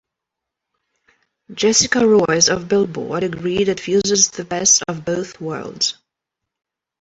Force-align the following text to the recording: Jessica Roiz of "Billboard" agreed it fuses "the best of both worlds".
Jessica 1.53 1.99
Roiz 1.99 2.49
of 2.51 2.67
"Billboard" 2.67 3.21
agreed 3.21 3.67
it 3.67 3.79
fuses 3.79 4.31
"the 4.31 4.43
best 4.43 4.81
of 4.87 5.05
both 5.05 5.39
worlds". 5.39 5.93